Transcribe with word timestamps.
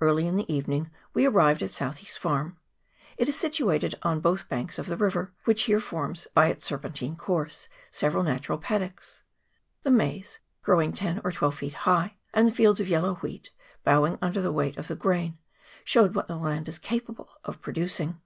Early 0.00 0.26
in 0.26 0.36
the 0.36 0.50
evening 0.50 0.90
we 1.12 1.26
arrived 1.26 1.62
at 1.62 1.68
Southee's 1.68 2.16
farm; 2.16 2.56
it 3.18 3.28
is 3.28 3.38
situated 3.38 3.94
on 4.00 4.20
both 4.22 4.48
banks 4.48 4.78
of 4.78 4.86
the 4.86 4.96
river, 4.96 5.34
which 5.44 5.64
here 5.64 5.78
forms 5.78 6.26
by 6.32 6.46
its 6.46 6.64
serpentine 6.64 7.16
course 7.16 7.68
several 7.90 8.22
natural 8.22 8.56
paddocks. 8.56 9.24
The 9.82 9.90
maize, 9.90 10.38
growing 10.62 10.94
ten 10.94 11.20
or 11.22 11.30
twelve 11.32 11.56
feet 11.56 11.74
high, 11.84 12.16
and 12.32 12.48
the 12.48 12.52
fields 12.54 12.80
of 12.80 12.88
yellow 12.88 13.16
wheat, 13.16 13.50
bowing 13.84 14.16
under 14.22 14.40
the 14.40 14.52
weight 14.52 14.78
of 14.78 14.88
the 14.88 14.96
grain, 14.96 15.36
showed 15.84 16.14
what 16.14 16.28
the 16.28 16.36
land 16.38 16.66
is 16.66 16.78
capable 16.78 17.28
of 17.44 17.60
producing. 17.60 18.22